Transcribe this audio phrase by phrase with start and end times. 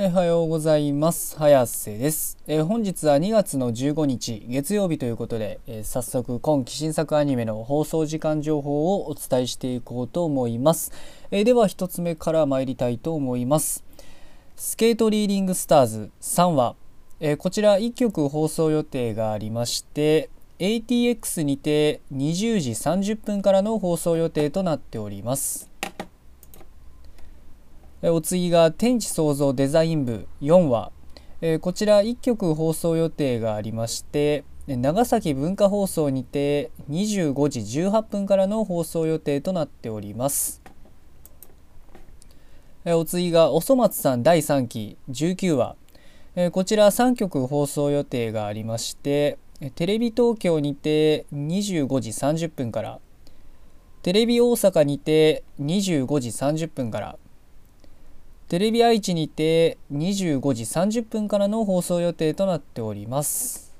[0.00, 1.36] おはようございます。
[1.36, 10.92] 早瀬です、えー、本日は2月の15日月曜日ということで、えー、早速今期新作アニメの放送時間情報をお伝えしていこうと思います、
[11.32, 13.82] えー、では1つ目から参りたいと思います。
[14.54, 16.76] スケートリーディングスターズ3話、
[17.18, 20.30] えこちら1曲放送予定がありまして
[20.60, 25.68] ATX にて20時30分からの放送予定となっております。
[28.00, 30.92] お次が天地創造デザイン部4話、
[31.40, 40.62] えこちら1曲放送予定がありまして長崎文化放送にて25時18分からの放送予定となっております。
[42.84, 45.74] お次がおそ松さん第3期19話。
[46.52, 49.38] こちら3曲放送予定がありまして
[49.74, 53.00] テレビ東京にて25時30分から
[54.02, 57.18] テレビ大阪にて25時30分から
[58.48, 63.74] テレビ愛知にて25時30分からの放送予定となっております。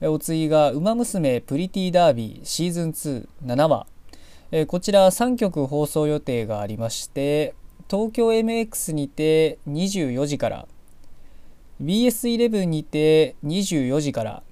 [0.00, 3.86] お次が「ウマ娘プリティダービーシーズン27話」
[4.68, 7.54] こちら3曲放送予定がありまして
[7.90, 10.66] 東京 MX にて24時から
[11.82, 14.42] BS11 にて24時から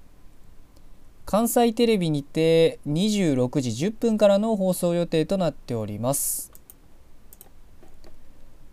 [1.25, 6.54] 関西テレビにて26時10分からの放送予定となっております。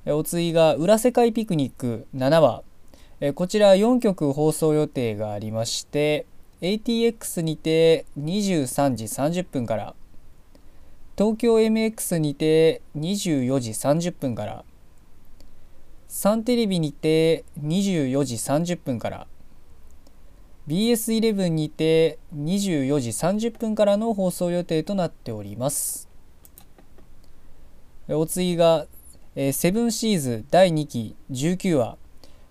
[0.05, 2.65] お次が裏世界ピクニック7話。
[3.37, 6.27] こちら4曲放送予定がありまして
[6.61, 9.95] ATX にて23時30分から
[11.17, 14.65] 東京 MX にて24時30分から
[16.09, 19.29] サンテレビにて24時30分から
[20.67, 26.09] BS11 にて24時30分からの放送予定となっております。
[28.09, 28.89] お次が
[29.35, 31.97] えセブンシーズ第2期19話、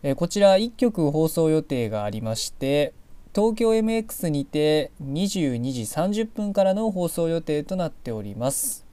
[0.02, 2.96] えこちら1曲放送予定がありまして
[3.36, 8.86] 東京 MX にて22時30分からの放送予定となっております。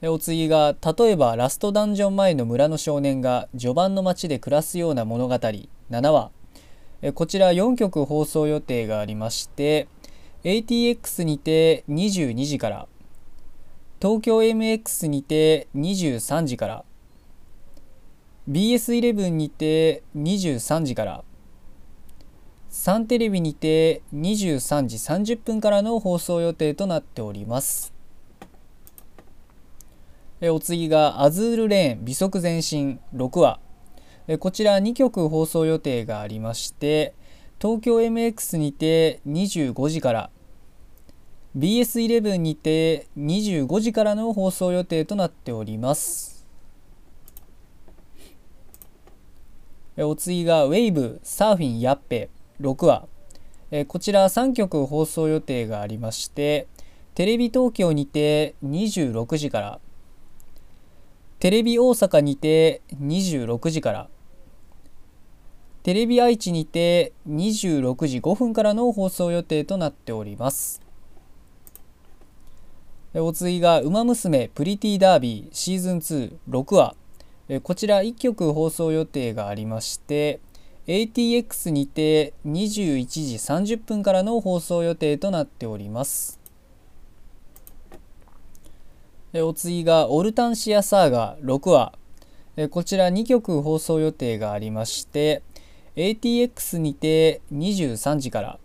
[0.00, 6.30] お次が例えばラストダンジョン前の村の少年が序盤の街で暮らすような物語7話。
[7.14, 9.86] こちら4曲放送予定がありまして
[10.44, 12.88] ATX にて22時から
[14.00, 16.84] 東京 MX にて23時から。
[18.48, 21.24] BS11 にて23時から。
[22.68, 24.96] サンテレビにて23時
[25.34, 27.92] 30分からの放送予定となっております。
[30.42, 33.58] お次がアズールレーン美足前進6話。
[34.38, 37.14] こちら2曲放送予定がありまして
[37.58, 40.30] 東京 MX にて25時から
[41.58, 46.46] BS11 にて25時からの放送予定となっております。
[49.96, 52.30] お次がウェイブサーフィンヤッペ
[52.60, 53.08] 6話
[53.88, 56.68] こちら3曲放送予定がありまして
[57.16, 59.80] テレビ東京にて26時から。
[61.40, 64.08] テレビ大阪にて26時から。
[65.82, 70.87] テレビ愛知にて26時5分からの放送予定となっております。
[73.14, 76.94] お次が「ウマ娘プリティダービーシーズン26話」
[77.62, 80.40] こちら1曲放送予定がありまして
[80.86, 86.38] ATX にて21時30分からの放送予定となっております。
[89.34, 91.94] お次が「オルタンシアサーガ6話」
[92.70, 95.42] こちら2曲放送予定がありまして
[95.96, 98.58] ATX にて23時から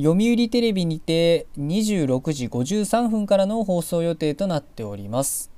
[0.00, 5.50] 読売テレビにて26時53分からの放送予定となっております。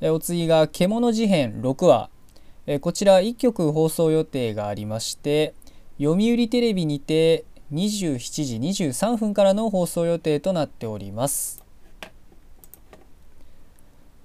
[0.00, 2.10] お次が「獣事変6話」
[2.80, 5.54] こちら1曲放送予定がありまして
[5.96, 8.56] 読売テレビにて27時
[8.86, 11.62] 23分からの放送予定となっております。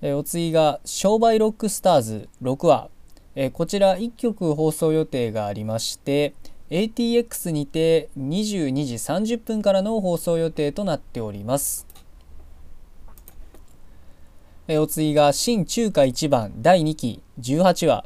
[0.01, 2.89] お次が「商売ロックスターズ6話」
[3.53, 6.33] こちら1曲放送予定がありまして
[6.69, 11.87] ATX にて22時30分からの放送予定となっております。
[14.69, 18.05] お次が新中華一番第2期18話。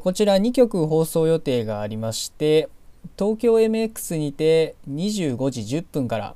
[0.00, 2.68] こちら2曲放送予定がありまして
[3.16, 6.34] 東京 MX にて25時10分から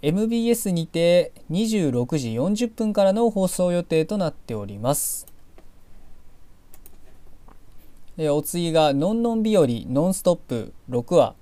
[0.00, 5.26] MBS にて26時40分からの放送予定となっております。
[8.20, 11.36] お次が「のんのん日和ノンストップ」6話。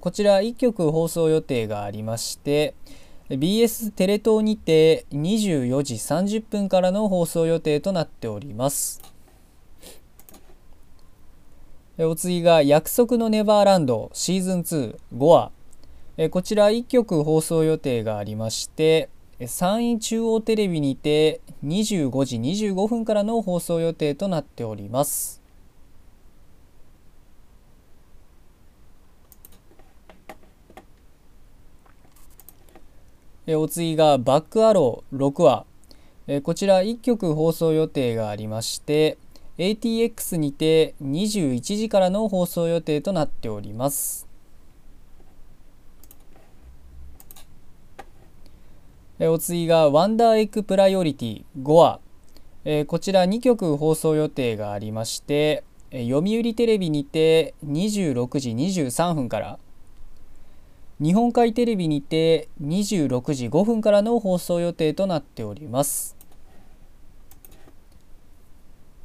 [0.00, 2.74] こちら1曲放送予定がありまして
[3.30, 9.00] BS テレ東にて24時30分からの放送予定となっております。
[11.98, 15.50] お次が「約束のネバーランド」シーズン25話。
[16.30, 19.08] こちら1曲放送予定がありまして
[19.46, 25.35] 山陰中央テレビにて25時25分からの放送予定となっております。
[33.46, 35.66] えお次がバックアロー6話。
[36.26, 39.18] えこちら1曲放送予定がありまして
[39.58, 44.26] AT-X にて21時からの放送予定となっております。
[49.20, 52.86] お次がワンダーエッグプライオリティ5話。
[52.86, 59.58] こちら2局放送予定がありまして読売テレビにて26時23分から
[60.98, 66.16] 日本海テレビにて26時5分からの放送予定となっております。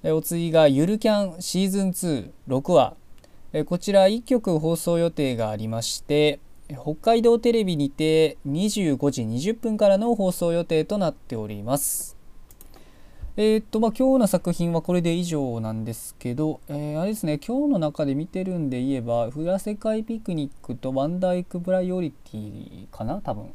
[0.03, 2.95] お次がゆるキャンシーズン26話。
[3.65, 6.39] こちら1曲放送予定がありまして
[6.69, 12.20] 北海道テレビにて25時20分からの放送予定となっております。
[13.37, 23.53] えー、っとまあ今日の作品はこれで以上なんですけど、えー、あれですね今日の中で見てるんで言えば「フラ世界ピクニック」と「ワンダーエクプライオリティ」かな多分。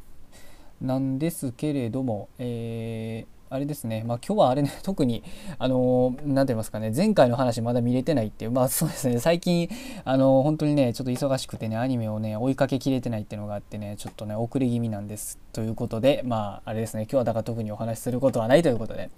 [0.81, 5.23] なんですけれども、えーあれですね、まあ、今日はあれね、 特に、
[5.57, 9.69] あのー、なんて言いますかね、前回の話まだ見れてないっていう、まあそうですね、最近、
[10.03, 15.39] あのー、本当にね、ちょっと忙しくてね、アニメをね、追いかけきれてないっていうのがあってね、ちょっとね、遅れ気味なんです。
[15.53, 19.09] ということで、まあ、あれですね、今日はだから特にお話しすることはないということで、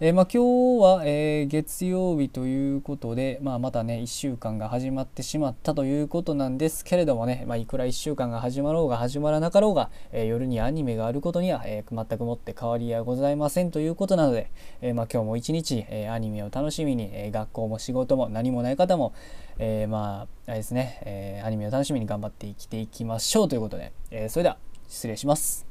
[0.00, 13.67] えー、まあ今日は、え、月曜日ということで、まあまたね、1週間が始まってしまったということなんですけれどもね、まあいくら1週間が始まろうが始まらなかろうが、え夜にアニメがあることには、え全くもって変わりはございません。
[13.70, 14.50] ということなので、
[14.80, 19.12] えー、まあ、今日も一日、え、アニメを楽しみに、え学校も仕事も何もない方も、
[19.58, 25.67] えまあ、あれですね、えアニメを楽しみに頑張って生きていきましょうということで、えそれでは失礼します。